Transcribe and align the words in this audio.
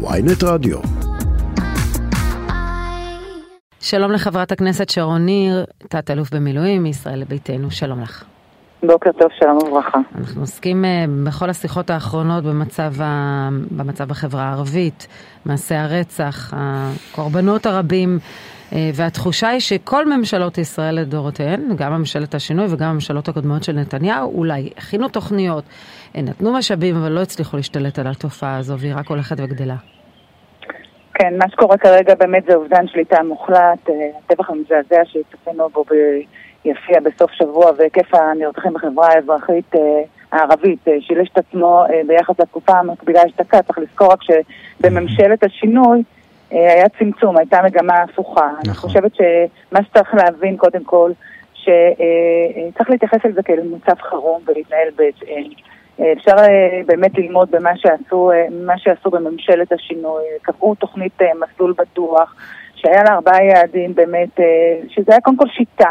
ויינט 0.00 0.44
רדיו. 0.44 0.78
שלום 3.80 4.12
לחברת 4.12 4.52
הכנסת 4.52 4.88
שרון 4.88 5.24
ניר, 5.26 5.64
תת-אלוף 5.88 6.34
במילואים 6.34 6.82
מישראל 6.82 7.18
לביתנו, 7.18 7.70
שלום 7.70 8.00
לך. 8.00 8.24
בוקר 8.82 9.10
טוב, 9.12 9.28
שלום 9.38 9.56
וברכה. 9.56 9.98
אנחנו 10.18 10.40
עוסקים 10.40 10.84
אה, 10.84 11.04
בכל 11.24 11.50
השיחות 11.50 11.90
האחרונות 11.90 12.44
במצב, 12.44 12.92
ה... 13.02 13.48
במצב 13.70 14.04
בחברה 14.04 14.42
הערבית, 14.42 15.06
מעשי 15.46 15.74
הרצח, 15.74 16.54
הקורבנות 16.56 17.66
הרבים, 17.66 18.18
והתחושה 18.72 19.48
היא 19.48 19.60
שכל 19.60 20.06
ממשלות 20.06 20.58
ישראל 20.58 20.94
לדורותיהן, 20.94 21.76
גם 21.76 21.92
ממשלת 21.92 22.34
השינוי 22.34 22.66
וגם 22.70 22.88
הממשלות 22.88 23.28
הקודמות 23.28 23.64
של 23.64 23.72
נתניהו, 23.72 24.38
אולי 24.38 24.70
הכינו 24.76 25.08
תוכניות, 25.08 25.64
אה, 26.16 26.22
נתנו 26.22 26.52
משאבים, 26.52 26.96
אבל 26.96 27.12
לא 27.12 27.20
הצליחו 27.20 27.56
להשתלט 27.56 27.98
על 27.98 28.06
התופעה 28.06 28.56
הזו, 28.56 28.78
והיא 28.78 28.94
רק 28.96 29.06
הולכת 29.08 29.36
וגדלה. 29.40 29.76
כן, 31.14 31.38
מה 31.38 31.44
שקורה 31.50 31.76
כרגע 31.76 32.14
באמת 32.14 32.44
זה 32.48 32.54
אובדן 32.54 32.88
שליטה 32.88 33.22
מוחלט, 33.22 33.90
הטבח 34.18 34.50
המזעזע 34.50 35.02
שהצפינו 35.04 35.68
בו 35.68 35.84
ביפיע 36.64 37.00
בסוף 37.00 37.30
שבוע 37.32 37.70
והיקף 37.78 38.14
הנרצחים 38.14 38.72
בחברה 38.72 39.08
האזרחית 39.08 39.72
הערבית 40.32 40.84
שילש 41.00 41.28
את 41.32 41.38
עצמו 41.38 41.84
ביחס 42.06 42.40
לתקופה 42.40 42.72
המקבילה 42.72 43.20
אשתקד. 43.26 43.60
צריך 43.60 43.78
לזכור 43.78 44.12
רק 44.12 44.18
שבממשלת 44.22 45.44
השינוי 45.44 46.02
היה 46.50 46.88
צמצום, 46.98 47.36
הייתה 47.36 47.62
מגמה 47.64 47.94
הפוכה. 47.94 48.46
נכון. 48.46 48.60
אני 48.66 48.74
חושבת 48.74 49.12
שמה 49.14 49.82
שצריך 49.82 50.14
להבין 50.14 50.56
קודם 50.56 50.84
כל, 50.84 51.10
שצריך 51.54 52.90
להתייחס 52.90 53.24
לזה 53.24 53.42
כאל 53.42 53.60
מצב 53.76 54.00
חירום 54.00 54.40
ולהתנהל 54.46 54.88
בהתאם. 54.96 55.50
אפשר 56.12 56.36
באמת 56.86 57.18
ללמוד 57.18 57.50
במה 57.50 57.76
שעשו, 57.76 58.30
מה 58.66 58.78
שעשו 58.78 59.10
בממשלת 59.10 59.72
השינוי, 59.72 60.22
קבעו 60.42 60.74
תוכנית 60.74 61.18
מסלול 61.40 61.74
בטוח, 61.78 62.34
שהיה 62.74 63.02
לה 63.04 63.14
ארבעה 63.14 63.44
יעדים 63.44 63.94
באמת, 63.94 64.40
שזה 64.88 65.12
היה 65.12 65.20
קודם 65.20 65.36
כל 65.36 65.48
שיטה. 65.48 65.90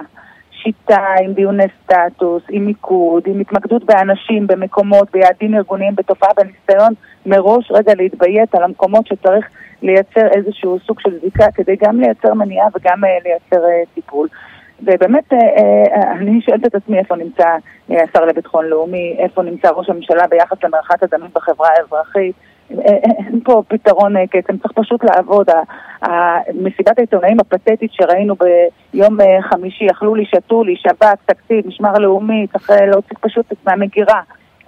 שיטה 0.64 1.06
עם 1.24 1.34
דיוני 1.34 1.64
סטטוס, 1.84 2.44
עם 2.50 2.66
מיקוד, 2.66 3.24
עם 3.26 3.40
התמקדות 3.40 3.84
באנשים, 3.84 4.48
במקומות, 4.48 5.12
ביעדים 5.12 5.56
ארגוניים, 5.56 5.96
בתופעה, 5.96 6.30
בניסיון 6.38 6.94
מראש 7.28 7.72
רגע 7.72 7.94
להתביית 7.95 8.56
על 8.56 8.64
המקומות 8.64 9.08
שצריך 9.08 9.47
לייצר 9.81 10.28
איזשהו 10.36 10.80
סוג 10.80 11.00
של 11.00 11.20
זיקה 11.20 11.45
כדי 11.56 11.75
גם 11.75 12.00
לייצר 12.00 12.34
מניעה 12.34 12.67
וגם 12.75 13.02
לייצר 13.23 13.67
טיפול. 13.94 14.28
ובאמת, 14.81 15.34
אני 16.11 16.42
שואלת 16.42 16.66
את 16.66 16.75
עצמי 16.75 17.00
איפה 17.00 17.16
נמצא 17.16 17.47
השר 17.89 18.25
לביטחון 18.25 18.66
לאומי, 18.66 19.16
איפה 19.19 19.44
נמצא 19.44 19.69
ראש 19.69 19.89
הממשלה 19.89 20.28
ביחס 20.28 20.64
למרחץ 20.64 21.03
הדמים 21.03 21.30
בחברה 21.36 21.69
האזרחית. 21.78 22.36
אין 22.69 23.39
פה 23.44 23.64
פתרון 23.67 24.14
קסם, 24.25 24.58
צריך 24.58 24.72
פשוט 24.75 25.03
לעבוד. 25.03 25.50
מסיבת 26.53 26.97
העיתונאים 26.97 27.39
הפתטית 27.39 27.91
שראינו 27.94 28.36
ביום 28.94 29.17
חמישי, 29.41 29.88
אכלו 29.91 30.16
לי, 30.16 30.25
שתו 30.25 30.64
לי, 30.64 30.75
שב"כ, 30.75 31.16
תקציב, 31.25 31.67
משמר 31.67 31.94
לאומי, 31.94 32.47
צריך 32.53 32.72
להוציא 32.88 33.17
פשוט 33.22 33.45
מהמגירה 33.66 34.22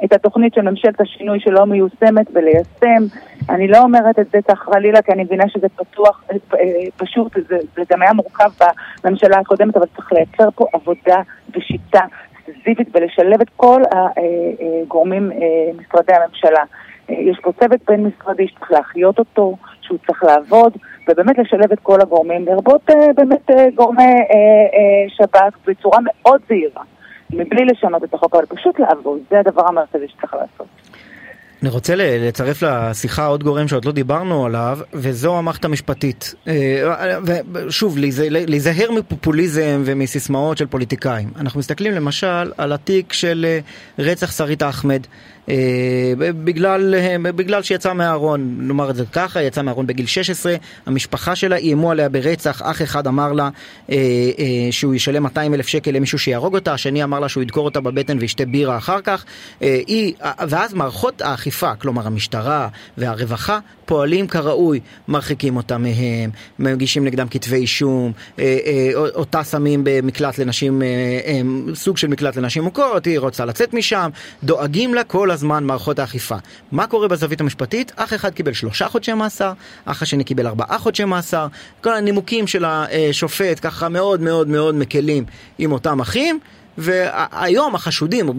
את 0.06 0.14
התוכנית 0.14 0.54
של 0.54 0.62
ממשלת 0.62 1.02
השינוי 1.02 1.40
שלא 1.40 1.66
מיושמת 1.66 2.28
וליישם. 2.34 3.04
אני 3.50 3.68
לא 3.68 3.78
אומרת 3.78 4.20
את 4.20 4.30
זה 4.32 4.40
כך 4.48 4.60
חלילה, 4.60 5.02
כי 5.02 5.12
אני 5.12 5.24
מבינה 5.24 5.50
שזה 5.50 5.68
פתוח, 5.70 6.24
פשוט, 6.98 7.34
זה, 7.50 7.58
זה 7.76 7.82
גם 7.92 8.02
היה 8.02 8.14
מורכב 8.14 8.50
בממשלה 9.04 9.38
הקודמת, 9.40 9.78
אבל 9.78 9.86
צריך 9.96 10.14
לייצר 10.14 10.50
פה 10.56 10.66
עבודה 10.74 11.22
ושיטה 11.56 12.02
ספציפית 12.44 12.88
ולשלב 12.94 13.42
את 13.42 13.50
כל 13.56 13.82
הגורמים, 13.92 15.32
משרדי 15.80 16.14
הממשלה. 16.14 16.64
יש 17.10 17.40
פה 17.42 17.52
צוות 17.60 17.80
בין 17.88 18.04
משרדי 18.04 18.48
שצריך 18.48 18.72
להחיות 18.72 19.20
אותו, 19.20 19.56
שהוא 19.82 19.98
צריך 20.08 20.24
לעבוד, 20.24 20.78
ובאמת 21.08 21.38
לשלב 21.38 21.72
את 21.72 21.80
כל 21.80 22.02
הגורמים, 22.02 22.46
לרבות 22.46 22.90
באמת 23.16 23.50
גורמי 23.76 24.14
שב"כ 25.08 25.58
בצורה 25.68 25.98
מאוד 26.06 26.42
זהירה. 26.48 26.84
מבלי 27.30 27.66
לשנות 27.66 28.04
את 28.04 28.14
החוק, 28.14 28.36
אבל 28.36 28.46
פשוט 28.46 28.80
לעבוד, 28.80 29.20
זה 29.30 29.40
הדבר 29.40 29.68
המרכזי 29.68 30.08
שצריך 30.08 30.34
לעשות. 30.34 30.68
אני 31.62 31.70
רוצה 31.70 31.94
לצרף 31.98 32.64
לשיחה 32.64 33.26
עוד 33.26 33.44
גורם 33.44 33.68
שעוד 33.68 33.86
לא 33.86 33.92
דיברנו 33.92 34.46
עליו, 34.46 34.80
וזו 34.94 35.38
המערכת 35.38 35.66
המשפטית. 35.66 36.34
ושוב, 37.54 37.98
להיזהר 38.30 38.92
מפופוליזם 38.92 39.82
ומסיסמאות 39.86 40.58
של 40.58 40.66
פוליטיקאים. 40.66 41.30
אנחנו 41.40 41.60
מסתכלים 41.60 41.94
למשל 41.94 42.52
על 42.58 42.74
התיק 42.74 43.14
של 43.14 43.46
רצח 44.00 44.32
שרית 44.32 44.64
אחמד. 44.64 45.02
בגלל, 46.44 46.96
בגלל 47.22 47.64
שיצא 47.64 47.94
מהארון, 47.94 48.56
נאמר 48.60 48.90
את 48.90 48.96
זה 48.96 49.04
ככה, 49.12 49.42
יצא 49.42 49.62
מהארון 49.62 49.88
בגיל 49.88 50.06
16, 50.06 50.56
המשפחה 50.86 51.36
שלה 51.36 51.56
איימו 51.56 51.92
עליה 51.92 52.10
ברצח, 52.10 52.62
אח 52.62 52.82
אחד 52.82 53.08
אמר 53.08 53.34
לה 53.34 53.50
אה, 53.90 53.96
אה, 54.40 54.72
שהוא 54.72 54.96
ישלם 54.96 55.24
200 55.24 55.54
אלף 55.54 55.68
שקל 55.68 55.92
למישהו 55.92 56.20
שיהרוג 56.20 56.56
אותה, 56.56 56.74
השני 56.74 57.04
אמר 57.04 57.20
לה 57.20 57.30
שהוא 57.30 57.44
ידקור 57.44 57.66
אותה 57.66 57.82
בבטן 57.82 58.18
וישתה 58.20 58.46
בירה 58.46 58.78
אחר 58.78 59.02
כך, 59.02 59.26
אה, 59.62 59.80
היא, 59.88 60.14
ואז 60.50 60.74
מערכות 60.74 61.22
האכיפה, 61.22 61.76
כלומר 61.76 62.08
המשטרה 62.08 62.68
והרווחה, 62.98 63.60
פועלים 63.86 64.28
כראוי, 64.28 64.80
מרחיקים 65.08 65.58
אותה 65.58 65.78
מהם, 65.78 66.30
מגישים 66.60 67.06
נגדם 67.06 67.28
כתבי 67.28 67.56
אישום, 67.56 68.12
אה, 68.40 68.58
אה, 68.66 68.90
אותה 69.16 69.44
שמים 69.44 69.82
במקלט 69.84 70.38
לנשים, 70.38 70.82
אה, 70.82 70.88
אה, 71.26 71.42
סוג 71.76 71.98
של 71.98 72.08
מקלט 72.08 72.36
לנשים 72.36 72.64
מוכות, 72.64 73.06
היא 73.06 73.20
רוצה 73.20 73.46
לצאת 73.46 73.74
משם, 73.74 74.10
דואגים 74.44 74.94
לה 74.94 75.04
כל 75.04 75.32
הזמן 75.32 75.39
מערכות 75.44 76.00
האכיפה. 76.00 76.36
מה 76.72 76.88
קורה 76.88 77.08
בזווית 77.08 77.42
המשפטית? 77.42 77.92
אח 77.96 78.14
אחד 78.14 78.34
קיבל 78.34 78.54
שלושה 78.54 78.90
חודשי 78.90 79.14
מאסר, 79.14 79.54
אח 79.86 80.02
השני 80.02 80.24
קיבל 80.24 80.48
ארבעה 80.48 80.80
חודשי 80.80 81.06
מאסר, 81.06 81.48
כל 81.82 81.94
הנימוקים 81.94 82.48
של 82.48 82.66
השופט 82.66 83.60
ככה 83.62 83.90
מאוד 83.90 84.22
מאוד 84.22 84.48
מאוד 84.48 84.76
מקלים 84.76 85.26
עם 85.58 85.72
אותם 85.72 86.00
אחים. 86.00 86.40
והיום 86.78 87.76
החשודים, 87.76 88.30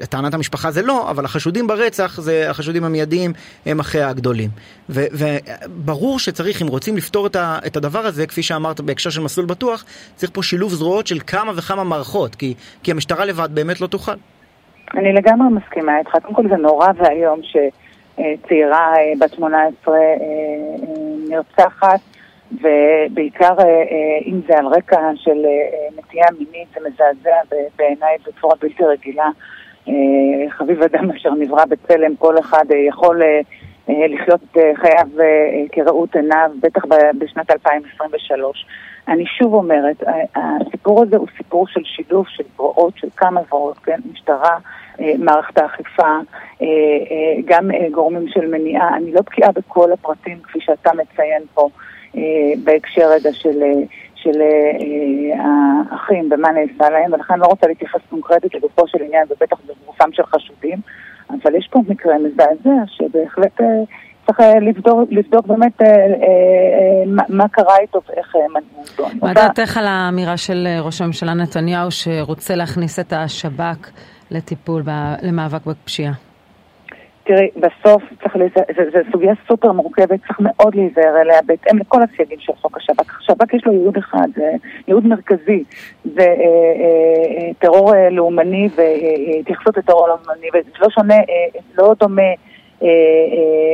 לטענת 0.00 0.34
המשפחה 0.34 0.70
זה 0.70 0.82
לא, 0.82 1.10
אבל 1.10 1.24
החשודים 1.24 1.66
ברצח, 1.66 2.20
זה 2.20 2.50
החשודים 2.50 2.84
המיידיים 2.84 3.32
הם 3.66 3.80
אחיה 3.80 4.08
הגדולים. 4.08 4.50
וברור 4.88 6.18
שצריך, 6.18 6.62
אם 6.62 6.66
רוצים 6.66 6.96
לפתור 6.96 7.26
את 7.36 7.76
הדבר 7.76 8.06
הזה, 8.06 8.26
כפי 8.26 8.42
שאמרת 8.42 8.80
בהקשר 8.80 9.10
של 9.10 9.20
מסלול 9.20 9.46
בטוח, 9.46 9.84
צריך 10.16 10.30
פה 10.34 10.42
שילוב 10.42 10.74
זרועות 10.74 11.06
של 11.06 11.18
כמה 11.26 11.52
וכמה 11.56 11.84
מערכות, 11.84 12.34
כי, 12.34 12.54
כי 12.82 12.90
המשטרה 12.90 13.24
לבד 13.24 13.48
באמת 13.52 13.80
לא 13.80 13.86
תוכל. 13.86 14.14
אני 14.96 15.12
לגמרי 15.12 15.48
מסכימה 15.48 15.98
איתך. 15.98 16.10
קודם 16.22 16.34
כל 16.34 16.48
זה 16.48 16.56
נורא 16.56 16.88
ואיום 16.96 17.40
שצעירה 17.42 18.94
בת 19.20 19.32
18 19.32 19.98
נרצחת. 21.28 22.00
ובעיקר 22.52 23.54
אם 24.26 24.40
זה 24.46 24.58
על 24.58 24.66
רקע 24.66 25.10
של 25.16 25.46
נטייה 25.98 26.26
מינית, 26.38 26.68
זה 26.74 26.80
מזעזע 26.88 27.56
בעיניי 27.76 28.16
בצורה 28.26 28.54
בלתי 28.60 28.84
רגילה. 28.84 29.28
חביב 30.48 30.82
אדם 30.82 31.10
אשר 31.10 31.34
נברא 31.34 31.64
בצלם, 31.64 32.16
כל 32.16 32.38
אחד 32.38 32.64
יכול 32.88 33.22
לחיות 33.88 34.56
חייו 34.74 35.08
כראות 35.72 36.16
עיניו, 36.16 36.50
בטח 36.60 36.82
בשנת 37.18 37.50
2023. 37.50 38.66
אני 39.08 39.26
שוב 39.26 39.54
אומרת, 39.54 40.02
הסיפור 40.36 41.02
הזה 41.02 41.16
הוא 41.16 41.26
סיפור 41.36 41.66
של 41.66 41.80
שילוב 41.84 42.26
של 42.28 42.44
זרועות, 42.56 42.96
של 42.96 43.08
כמה 43.16 43.40
זרועות, 43.48 43.78
כן? 43.78 44.00
משטרה, 44.12 44.58
מערכת 45.18 45.58
האכיפה, 45.58 46.18
גם 47.44 47.70
גורמים 47.90 48.28
של 48.28 48.46
מניעה. 48.46 48.96
אני 48.96 49.12
לא 49.12 49.20
בקיאה 49.20 49.52
בכל 49.52 49.92
הפרטים 49.92 50.38
כפי 50.42 50.58
שאתה 50.60 50.90
מציין 50.92 51.42
פה. 51.54 51.68
בהקשר 52.64 53.10
רגע 53.10 53.32
של, 53.32 53.62
של 54.14 54.42
האחים 55.38 56.28
ומה 56.32 56.48
נעשה 56.52 56.90
להם, 56.90 57.12
ולכן 57.12 57.38
לא 57.38 57.46
רוצה 57.46 57.66
להתייחס 57.66 58.00
קונקרטית 58.10 58.54
לגופו 58.54 58.88
של 58.88 59.02
עניין 59.02 59.26
ובטח 59.30 59.56
בגופם 59.66 60.12
של 60.12 60.22
חשודים, 60.22 60.78
אבל 61.30 61.54
יש 61.54 61.68
פה 61.70 61.80
מקרה 61.88 62.18
מזעזע 62.18 62.82
שבהחלט 62.86 63.60
צריך 64.26 64.40
לבדוק, 64.60 65.08
לבדוק 65.10 65.46
באמת 65.46 65.82
מה 67.28 67.48
קרה 67.48 67.78
איתו 67.78 68.00
ואיך 68.08 68.34
מנעו 68.50 68.84
אותו. 68.90 69.26
מה 69.26 69.34
דעתך 69.34 69.76
על 69.76 69.86
האמירה 69.86 70.36
של 70.36 70.66
ראש 70.80 71.00
הממשלה 71.00 71.34
נתניהו 71.34 71.90
שרוצה 71.90 72.54
להכניס 72.54 72.98
את 72.98 73.12
השב"כ 73.12 73.90
לטיפול, 74.30 74.82
למאבק 75.22 75.66
בפשיעה? 75.66 76.12
תראי, 77.26 77.48
בסוף 77.56 78.02
צריך 78.22 78.36
להיזהר, 78.36 78.64
זו 78.92 78.98
סוגיה 79.12 79.34
סופר 79.48 79.72
מורכבת, 79.72 80.20
צריך 80.26 80.40
מאוד 80.40 80.74
להיזהר 80.74 81.20
אליה 81.22 81.42
בהתאם 81.46 81.78
לכל 81.78 82.00
הסייגים 82.02 82.38
של 82.40 82.52
חוק 82.60 82.76
השב"כ. 82.76 83.18
השב"כ 83.20 83.54
יש 83.54 83.66
לו 83.66 83.72
ייעוד 83.72 83.96
אחד, 83.96 84.28
זה 84.36 84.50
ייעוד 84.88 85.06
מרכזי, 85.06 85.64
זה 86.04 86.20
אה, 86.20 86.26
אה, 86.26 87.52
טרור 87.58 87.94
אה, 87.94 88.10
לאומני 88.10 88.68
והתייחסות 88.76 89.76
לטרור 89.76 90.08
לאומני, 90.08 90.46
וזה 90.54 90.70
לא 90.80 90.88
שונה, 90.90 91.14
אה, 91.14 91.60
לא 91.78 91.94
דומה 92.00 92.22
אה, 92.22 92.28
אה, 92.28 92.34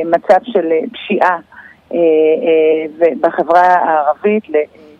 מצב 0.05 0.39
של 0.43 0.67
פשיעה 0.93 1.37
אה, 1.93 1.97
אה, 1.97 3.07
בחברה 3.21 3.61
הערבית 3.61 4.43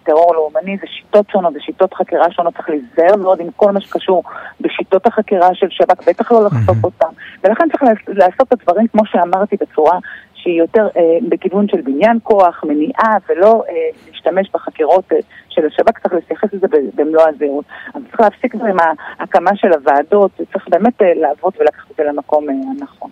טרור 0.03 0.35
לאומני, 0.35 0.77
זה 0.81 0.87
שיטות 0.87 1.29
שונות, 1.29 1.53
זה 1.53 1.59
שיטות 1.59 1.93
חקירה 1.93 2.31
שונות, 2.31 2.53
צריך 2.55 2.69
להיזהר 2.69 3.15
מאוד 3.15 3.39
עם 3.39 3.47
כל 3.55 3.71
מה 3.71 3.81
שקשור 3.81 4.23
בשיטות 4.61 5.07
החקירה 5.07 5.55
של 5.55 5.67
שב"כ, 5.69 6.09
בטח 6.09 6.31
לא 6.31 6.45
לחשוף 6.45 6.83
אותם. 6.83 7.09
ולכן 7.43 7.63
צריך 7.69 7.83
לעשות 8.07 8.47
את 8.47 8.53
הדברים, 8.53 8.87
כמו 8.87 9.05
שאמרתי, 9.05 9.55
בצורה 9.61 9.99
שהיא 10.33 10.59
יותר 10.59 10.87
אה, 10.97 11.17
בכיוון 11.29 11.67
של 11.67 11.81
בניין 11.81 12.17
כוח, 12.23 12.63
מניעה, 12.63 13.17
ולא 13.29 13.63
אה, 13.69 13.73
להשתמש 14.07 14.49
בחקירות 14.53 15.13
אה, 15.13 15.17
של 15.49 15.65
השב"כ, 15.65 15.99
צריך 15.99 16.13
להתייחס 16.13 16.53
לזה 16.53 16.67
במלוא 16.95 17.23
הזהירות. 17.27 17.65
אבל 17.93 18.03
צריך 18.07 18.19
להפסיק 18.19 18.55
עם 18.55 18.77
ההקמה 19.19 19.51
של 19.55 19.73
הוועדות, 19.73 20.31
צריך 20.53 20.67
באמת 20.69 21.01
אה, 21.01 21.13
לעבוד 21.15 21.53
ולקחת 21.59 21.91
את 21.91 21.95
זה 21.95 22.03
למקום 22.03 22.49
אה, 22.49 22.55
הנכון. 22.79 23.11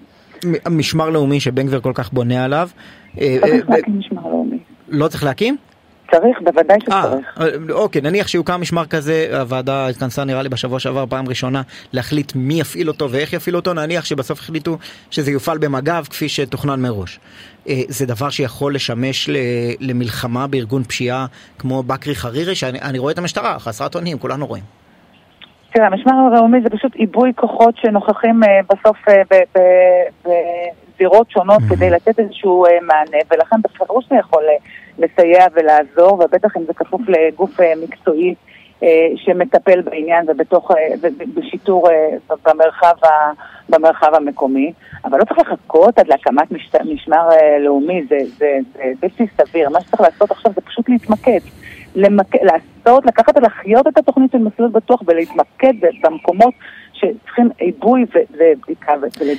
משמר 0.70 1.10
לאומי 1.10 1.40
שבן 1.40 1.68
גביר 1.68 1.80
כל 1.80 1.92
כך 1.96 2.14
בונה 2.14 2.44
עליו. 2.44 2.70
אה, 3.22 3.38
צריך 3.42 3.70
להקים 3.70 4.00
משמר 4.00 4.22
לאומי. 4.22 4.58
לא 4.90 5.08
צריך 5.08 5.24
להקים? 5.24 5.58
צריך, 6.12 6.38
בוודאי 6.44 6.78
שצריך. 6.82 7.26
אה, 7.42 7.74
אוקיי, 7.74 8.02
נניח 8.02 8.28
שיוקם 8.28 8.62
משמר 8.62 8.86
כזה, 8.86 9.28
הוועדה 9.40 9.88
התכנסה 9.88 10.24
נראה 10.24 10.44
לי 10.44 10.50
בשבוע 10.50 10.80
שעבר 10.80 11.06
פעם 11.10 11.28
ראשונה 11.28 11.62
להחליט 11.94 12.32
מי 12.36 12.60
יפעיל 12.60 12.88
אותו 12.88 13.12
ואיך 13.12 13.34
יפעיל 13.34 13.56
אותו, 13.56 13.74
נניח 13.74 14.06
שבסוף 14.06 14.40
החליטו 14.40 14.78
שזה 15.12 15.32
יופעל 15.32 15.58
במג"ב 15.58 16.04
כפי 16.10 16.30
שתוכנן 16.30 16.82
מראש. 16.82 17.20
אה, 17.70 17.82
זה 17.88 18.06
דבר 18.06 18.30
שיכול 18.30 18.76
לשמש 18.76 19.30
למלחמה 19.80 20.48
בארגון 20.48 20.84
פשיעה 20.84 21.26
כמו 21.60 21.84
בקרי 21.84 22.16
חרירי, 22.16 22.56
שאני 22.56 23.00
רואה 23.00 23.12
את 23.12 23.18
המשטרה, 23.18 23.60
חסרת 23.60 23.96
אונים, 23.96 24.20
כולנו 24.20 24.48
רואים. 24.48 24.79
תראה, 25.74 25.88
המשמר 25.88 26.14
הלאומי 26.14 26.62
זה 26.62 26.70
פשוט 26.70 26.96
עיבוי 26.96 27.32
כוחות 27.36 27.78
שנוכחים 27.78 28.44
אה, 28.44 28.60
בסוף 28.70 28.98
בזירות 30.26 31.32
שונות 31.32 31.62
כדי 31.70 31.90
לתת 31.90 32.20
איזשהו 32.20 32.66
מענה, 32.82 33.18
ולכן 33.32 33.56
בפירוש 33.62 34.06
זה 34.10 34.16
יכול 34.16 34.44
לסייע 35.00 35.46
ולעזור, 35.54 36.14
ובטח 36.14 36.58
אם 36.58 36.64
זה 36.64 36.74
כפוף 36.74 37.02
לגוף 37.08 37.60
אה, 37.62 37.74
מקצועי 37.84 38.36
אה, 38.84 39.08
שמטפל 39.16 39.82
בעניין 39.82 40.26
ובתוך, 40.28 40.72
בשיטור 41.36 41.88
במרחב, 42.46 42.94
במרחב 43.70 44.14
המקומי. 44.14 44.74
אבל 45.06 45.20
לא 45.20 45.26
צריך 45.26 45.40
לחכות 45.40 46.00
עד 46.00 46.08
להקמת 46.08 46.52
משת, 46.52 46.76
משמר 46.76 47.30
לאומי, 47.60 48.04
זה, 48.10 48.18
זה, 48.38 48.58
זה 48.74 48.84
בלתי 49.00 49.28
סביר. 49.38 49.70
מה 49.70 49.82
שצריך 49.82 50.02
לעשות 50.02 50.32
עכשיו 50.32 50.52
זה 50.56 50.62
פשוט 50.62 50.90
להתמקד. 50.90 51.40
למק... 52.00 52.36
לעשות, 52.36 53.06
לקחת 53.06 53.38
ולחיות 53.38 53.88
את 53.88 53.98
התוכנית 53.98 54.32
של 54.32 54.38
מסלול 54.38 54.70
בטוח 54.70 55.02
ולהתמקד 55.08 55.74
במקומות 56.04 56.54
שצריכים 56.94 57.50
עיבוי 57.58 58.06
ובדיקה. 58.32 58.94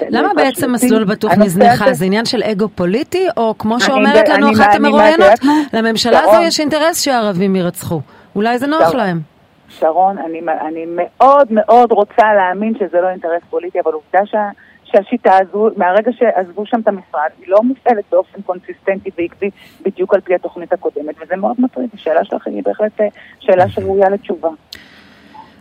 למה 0.08 0.28
בעצם 0.36 0.72
מסלול 0.72 1.04
בטוח 1.04 1.32
נזנחה? 1.32 1.92
זה 1.92 2.04
עניין 2.04 2.24
של 2.24 2.42
אגו 2.42 2.68
פוליטי, 2.68 3.26
או 3.36 3.54
כמו 3.58 3.80
שאומרת 3.80 4.28
לנו 4.28 4.52
אחת 4.52 4.74
המרואיינות, 4.74 5.40
לממשלה 5.72 6.20
הזו 6.20 6.42
יש 6.42 6.60
אינטרס 6.60 7.02
שהערבים 7.02 7.56
יירצחו. 7.56 8.00
אולי 8.36 8.58
זה 8.58 8.66
נוח 8.66 8.94
להם. 8.94 9.20
שרון, 9.68 10.18
אני, 10.18 10.40
אני 10.68 10.86
מאוד 10.96 11.48
מאוד 11.50 11.92
רוצה 11.92 12.34
להאמין 12.36 12.74
שזה 12.78 13.00
לא 13.00 13.08
אינטרס 13.08 13.42
פוליטי, 13.50 13.80
אבל 13.80 13.92
עובדה 13.92 14.26
שה, 14.26 14.48
שהשיטה 14.92 15.38
הזו, 15.38 15.70
מהרגע 15.76 16.10
שעזבו 16.12 16.66
שם 16.66 16.80
את 16.80 16.88
המשרד, 16.88 17.30
היא 17.38 17.48
לא 17.48 17.62
מופעלת 17.62 18.04
באופן 18.12 18.42
קונסיסטנטי 18.42 19.10
ועקבי 19.18 19.50
בדיוק 19.84 20.14
על 20.14 20.20
פי 20.20 20.34
התוכנית 20.34 20.72
הקודמת, 20.72 21.14
וזה 21.22 21.36
מאוד 21.36 21.56
מטריד. 21.58 21.90
השאלה 21.94 22.24
שלכם 22.24 22.50
היא 22.50 22.62
בהחלט 22.64 23.00
אה, 23.00 23.06
שאלה 23.40 23.68
שראויה 23.68 24.08
לתשובה. 24.08 24.48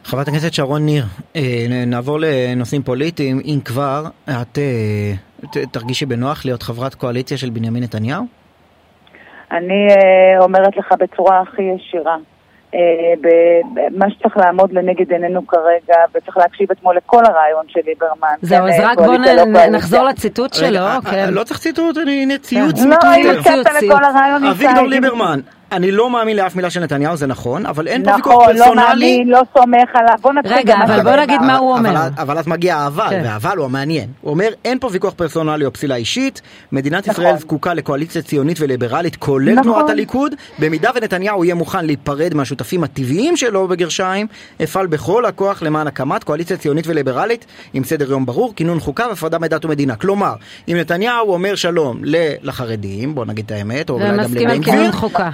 חברת 0.03 0.27
הכנסת 0.27 0.53
שרון 0.53 0.85
ניר, 0.85 1.05
אה, 1.35 1.65
נעבור 1.87 2.19
לנושאים 2.19 2.81
פוליטיים. 2.81 3.39
אם 3.45 3.59
כבר, 3.65 4.03
את 4.23 4.57
אה, 4.57 5.65
תרגישי 5.71 6.05
בנוח 6.05 6.45
להיות 6.45 6.63
חברת 6.63 6.95
קואליציה 6.95 7.37
של 7.37 7.49
בנימין 7.49 7.83
נתניהו? 7.83 8.23
אני 9.51 9.87
אומרת 10.39 10.77
לך 10.77 10.93
בצורה 10.99 11.41
הכי 11.41 11.61
ישירה, 11.61 12.17
מה 13.91 14.05
שצריך 14.09 14.37
לעמוד 14.37 14.73
לנגד 14.73 15.11
עינינו 15.11 15.47
כרגע, 15.47 15.95
וצריך 16.15 16.37
להקשיב 16.37 16.71
אתמול 16.71 16.95
לכל 16.97 17.25
הרעיון 17.25 17.65
של 17.67 17.79
ליברמן. 17.85 18.35
זהו, 18.41 18.67
אז 18.67 18.73
רק 18.79 18.97
בואו 18.97 19.17
לא 19.17 19.65
נחזור 19.71 20.03
לציטוט 20.03 20.53
שלו. 20.53 20.85
כן. 21.11 21.33
לא 21.33 21.43
צריך 21.43 21.59
ציטוט, 21.59 21.97
הנה 22.07 22.37
ציוץ 22.37 22.81
לא, 22.83 22.95
מטוויטר. 22.95 23.61
אביגדור 24.51 24.87
ליברמן. 24.87 25.39
אני 25.71 25.91
לא 25.91 26.09
מאמין 26.09 26.37
לאף 26.37 26.55
מילה 26.55 26.69
של 26.69 26.79
נתניהו, 26.79 27.15
זה 27.17 27.27
נכון, 27.27 27.65
אבל 27.65 27.87
אין 27.87 28.01
נכון, 28.01 28.21
פה 28.21 28.29
ויכוח 28.29 28.45
פרסונלי. 28.45 28.65
נכון, 28.65 28.77
לא 28.77 28.83
מאמין, 28.89 29.27
לא 29.27 29.41
סומך 29.57 29.89
עליו. 29.93 30.15
בוא 30.21 30.33
נתחיל 30.33 30.57
רגע, 30.57 30.75
אבל 30.85 31.03
בוא 31.03 31.15
נגיד 31.15 31.41
מה 31.41 31.57
הוא 31.57 31.73
אומר. 31.73 31.89
אבל, 31.89 32.09
אבל 32.17 32.37
אז 32.37 32.47
מגיע 32.47 32.75
האבל, 32.75 33.09
כן. 33.09 33.21
והאבל 33.23 33.57
הוא 33.57 33.65
המעניין. 33.65 34.07
הוא 34.21 34.31
אומר, 34.31 34.49
אין 34.65 34.79
פה 34.79 34.89
ויכוח 34.91 35.13
פרסונלי 35.13 35.65
או 35.65 35.73
פסילה 35.73 35.95
אישית, 35.95 36.41
מדינת 36.71 37.07
נכון. 37.07 37.23
ישראל 37.23 37.37
זקוקה 37.37 37.73
לקואליציה 37.73 38.21
ציונית 38.21 38.57
וליברלית, 38.61 39.15
כולל 39.15 39.51
נכון. 39.51 39.63
תנועת 39.63 39.89
הליכוד. 39.89 40.35
במידה 40.59 40.89
ונתניהו 40.95 41.45
יהיה 41.45 41.55
מוכן 41.55 41.85
להיפרד 41.85 42.33
מהשותפים 42.33 42.83
הטבעיים 42.83 43.37
שלו, 43.37 43.67
בגרשיים, 43.67 44.27
אפעל 44.63 44.87
בכל 44.87 45.25
הכוח 45.25 45.61
למען 45.61 45.87
הקמת 45.87 46.23
קואליציה 46.23 46.57
ציונית 46.57 46.87
וליברלית, 46.87 47.45
עם 47.73 47.83
סדר 47.83 48.11
יום 48.11 48.25
ברור, 48.25 48.53
כינון 48.55 48.79
חוקה 48.79 49.05
והפרדה 49.09 49.39
מדת 49.39 49.65
ומדינה. 49.65 49.95
כלומר, 49.95 50.33
אם 50.67 50.77
נתניהו 50.77 51.33
אומר 51.33 51.55
שלום 51.55 52.01
לחרדים, 52.43 53.15
בוא 53.15 53.25
נגיד 53.25 53.45
את 53.45 53.51
האמת, 53.51 53.89
או 53.89 53.95
אולי 53.95 54.07
גם 54.07 54.19
לבן 54.19 54.61
גביר, 54.61 54.91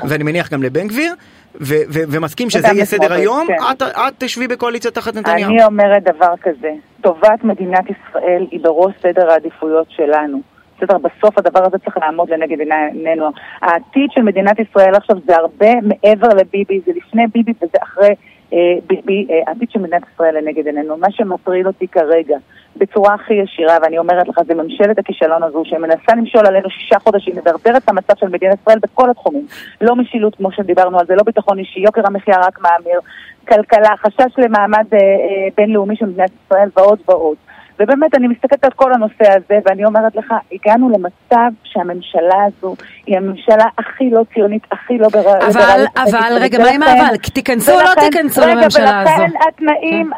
ואני 0.08 0.25
מניח 0.26 0.54
גם 0.54 0.64
לבן 0.64 0.88
גביר, 0.88 1.14
ו- 1.56 1.86
ו- 1.94 2.06
ומסכים 2.12 2.50
שזה 2.50 2.68
יהיה 2.68 2.86
סדר 2.86 3.14
היום, 3.14 3.48
כן. 3.48 3.54
את, 3.72 3.82
את 3.82 4.14
תשבי 4.18 4.48
בקואליציה 4.48 4.92
תחת 4.92 5.16
נתניהו. 5.16 5.52
אני 5.52 5.64
אומרת 5.66 6.04
דבר 6.04 6.34
כזה, 6.42 6.72
טובת 7.02 7.44
מדינת 7.44 7.84
ישראל 7.90 8.48
היא 8.52 8.60
בראש 8.64 8.94
סדר 9.02 9.30
העדיפויות 9.30 9.88
שלנו. 9.90 10.42
בסדר, 10.78 10.98
בסוף 10.98 11.38
הדבר 11.38 11.66
הזה 11.66 11.78
צריך 11.78 11.98
לעמוד 11.98 12.30
לנגד 12.30 12.58
עינינו. 12.60 13.32
העתיד 13.62 14.10
של 14.12 14.22
מדינת 14.22 14.60
ישראל 14.60 14.96
עכשיו 14.96 15.18
זה 15.26 15.36
הרבה 15.36 15.72
מעבר 15.82 16.28
לביבי, 16.28 16.82
זה 16.86 16.92
לפני 16.96 17.24
ביבי 17.34 17.54
וזה 17.62 17.78
אחרי 17.84 18.16
העתיד 18.52 19.70
של 19.72 19.80
מדינת 19.80 20.04
ישראל 20.14 20.38
לנגד 20.38 20.66
עינינו. 20.66 20.98
מה 20.98 21.12
שמטריד 21.12 21.68
אותי 21.68 21.88
כרגע 21.88 22.38
בצורה 22.78 23.14
הכי 23.14 23.34
ישירה, 23.34 23.78
ואני 23.82 23.98
אומרת 23.98 24.28
לך, 24.28 24.40
זה 24.48 24.54
ממשלת 24.54 25.00
הכישלון 25.00 25.44
הזו 25.44 25.62
שמנסה 25.66 26.16
למשול 26.18 26.46
עלינו 26.46 26.70
שישה 26.70 27.00
חודשים, 27.00 27.36
מדרדרת 27.36 27.84
את 27.84 27.90
המצב 27.90 28.14
של 28.20 28.28
מדינת 28.28 28.60
ישראל 28.62 28.80
בכל 28.80 29.10
התחומים. 29.10 29.48
לא 29.82 29.96
משילות 29.96 30.36
כמו 30.36 30.52
שדיברנו 30.52 31.00
על 31.00 31.06
זה, 31.06 31.16
לא 31.16 31.24
ביטחון 31.24 31.60
אישי, 31.60 31.80
יוקר 31.80 32.02
המחיה 32.06 32.38
רק 32.40 32.60
מאמיר, 32.60 33.00
כלכלה, 33.48 33.98
חשש 33.98 34.34
למעמד 34.38 34.86
אה, 34.94 35.00
אה, 35.00 35.48
בינלאומי 35.58 35.96
של 35.96 36.06
מדינת 36.06 36.32
ישראל 36.46 36.70
ועוד 36.78 37.00
ועוד. 37.08 37.38
ובאמת, 37.80 38.16
אני 38.16 38.28
מסתכלת 38.28 38.64
על 38.64 38.72
כל 38.72 38.94
הנושא 38.94 39.32
הזה, 39.32 39.60
ואני 39.66 39.86
אומרת 39.86 40.16
לך, 40.16 40.34
הגענו 40.52 40.90
למצב 40.90 41.52
שהממשלה 41.64 42.44
הזו 42.48 42.76
היא 43.06 43.18
הממשלה 43.18 43.66
הכי 43.78 44.10
לא 44.10 44.22
ציונית, 44.34 44.64
הכי 44.72 44.98
לא 44.98 45.10
ברלית. 45.10 45.56
אבל, 45.56 45.86
אבל, 45.98 46.38
רגע, 46.42 46.60
מה 46.60 46.70
עם 46.70 46.84
האבל? 46.84 47.18
תיכנסו 47.18 47.72
או 47.72 47.82
לא 47.82 47.92
תיכנסו 48.00 48.42
לממשלה 48.42 49.02
הזו? 49.02 49.12
רגע, 49.12 49.24
ולכן 49.24 49.32
התנאים, 49.48 50.12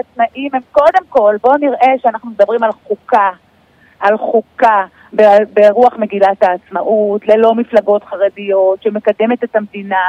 התנאים 0.00 0.50
הם 0.52 0.60
קודם 0.72 1.04
כל, 1.08 1.36
בואו 1.42 1.56
נראה 1.56 1.92
שאנחנו 2.02 2.30
מדברים 2.30 2.62
על 2.62 2.70
חוקה, 2.72 3.30
על 4.00 4.16
חוקה. 4.16 4.84
ברוח 5.54 5.94
מגילת 5.98 6.42
העצמאות, 6.42 7.28
ללא 7.28 7.54
מפלגות 7.54 8.04
חרדיות, 8.04 8.82
שמקדמת 8.82 9.44
את 9.44 9.56
המדינה, 9.56 10.04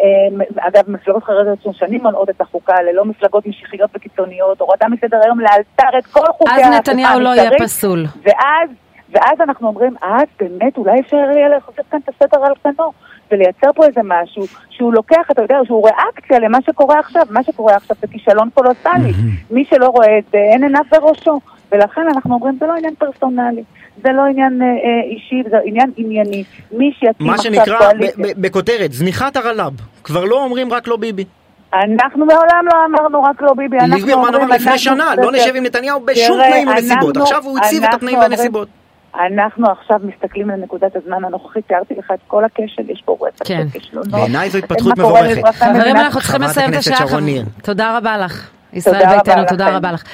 אמ, 0.00 0.40
אגב, 0.58 0.90
מפלגות 0.90 1.24
חרדיות 1.24 1.58
שנים 1.72 2.02
מונעות 2.02 2.30
את 2.30 2.40
החוקה 2.40 2.82
ללא 2.82 3.04
מפלגות 3.04 3.46
משיחיות 3.46 3.90
וקיצוניות, 3.94 4.60
הורדה 4.60 4.86
מסדר 4.88 5.20
היום 5.24 5.40
לאלתר 5.40 5.98
את 5.98 6.06
כל 6.06 6.26
חוקי 6.38 6.50
ההפיכה 6.50 6.68
המשטרית. 6.68 6.88
אז 6.88 6.94
נתניהו 6.94 7.20
לא 7.20 7.28
יהיה 7.28 7.50
פסול. 7.58 8.04
ואז, 8.22 8.70
ואז 9.10 9.40
אנחנו 9.40 9.68
אומרים, 9.68 9.94
אז 10.02 10.26
באמת 10.40 10.76
אולי 10.76 11.00
אפשר 11.00 11.16
יהיה 11.16 11.48
לחזק 11.48 11.82
כאן 11.90 11.98
את 12.04 12.08
הסדר 12.08 12.44
על 12.44 12.52
כנו. 12.62 12.92
ולייצר 13.30 13.72
פה 13.74 13.86
איזה 13.86 14.00
משהו 14.04 14.42
שהוא 14.70 14.94
לוקח, 14.94 15.30
אתה 15.30 15.42
יודע, 15.42 15.58
שהוא 15.64 15.88
ריאקציה 15.88 16.38
למה 16.38 16.58
שקורה 16.66 16.98
עכשיו. 16.98 17.22
מה 17.30 17.42
שקורה 17.42 17.74
עכשיו 17.74 17.96
זה 18.00 18.06
כישלון 18.06 18.48
קולוסלי. 18.54 19.12
מי 19.50 19.64
שלא 19.64 19.86
רואה 19.86 20.18
את 20.18 20.24
זה, 20.32 20.38
אין 20.38 20.62
עיניו 20.62 20.82
בראשו. 20.90 21.40
ולכן 21.72 22.00
אנחנו 22.14 22.34
אומרים, 22.34 22.56
זה 22.60 22.66
לא 22.66 22.72
עניין 22.76 22.94
פרסונלי. 22.94 23.62
זה 24.02 24.12
לא 24.12 24.22
עניין 24.30 24.62
אה, 24.62 24.66
אה 24.66 25.10
אישי, 25.10 25.42
זה 25.50 25.56
עניין 25.64 25.90
ענייני. 25.96 26.44
מי 26.72 26.92
שיקים 26.98 27.30
עכשיו 27.30 27.52
קואליציה... 27.52 27.60
מה 27.60 27.98
שנקרא, 27.98 28.32
בכותרת, 28.36 28.92
זניחת 28.92 29.36
הרל"ב. 29.36 29.72
כבר 30.04 30.24
לא 30.24 30.44
אומרים 30.44 30.72
רק 30.72 30.88
לא 30.88 30.96
ביבי. 30.96 31.24
אנחנו 31.74 32.26
מעולם 32.26 32.64
לא 32.72 32.84
אמרנו 32.86 33.22
רק 33.22 33.42
לא 33.42 33.54
ביבי, 33.54 33.76
אנחנו 33.76 33.92
אומרים... 33.92 34.06
ליברמן 34.06 34.34
אמר 34.34 34.56
לפני 34.56 34.78
שנה, 34.78 35.14
לא 35.16 35.32
נשב 35.32 35.52
עם 35.56 35.64
נתניהו 35.64 36.00
בשום 36.00 36.38
תנאים 36.48 36.68
ונסיבות. 36.68 37.16
עכשיו 37.16 37.44
הוא 37.44 37.58
הציב 37.58 37.84
את 37.84 37.94
התנאים 37.94 38.18
והנסיבות. 38.18 38.68
אנחנו 39.14 39.66
עכשיו 39.70 40.00
מסתכלים 40.02 40.50
לנקודת 40.50 40.96
הזמן 40.96 41.24
הנוכחית, 41.24 41.68
תיארתי 41.68 41.94
לך 41.94 42.10
את 42.14 42.18
כל 42.26 42.44
הכשל, 42.44 42.90
יש 42.90 43.02
פה 43.04 43.16
רצח 43.20 43.48
כן. 43.48 43.66
וכישלונות. 43.68 44.08
בעיניי 44.08 44.50
זו 44.50 44.58
התפתחות 44.58 44.98
מבורכת. 44.98 45.42
חברים, 45.52 45.96
אנחנו 45.96 46.20
צריכים 46.20 46.42
לסיים 46.42 46.70
את 46.72 46.78
השעה. 46.78 47.06
תודה 47.62 47.96
רבה 47.96 48.18
לך. 48.18 48.50
ישראל 48.72 49.06
ביתנו, 49.16 49.44
תודה 49.48 49.76
רבה 49.76 49.92
לך. 49.92 50.04